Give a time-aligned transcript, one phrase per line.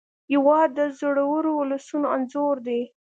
[0.31, 2.81] هېواد د زړورو ولسونو انځور دی.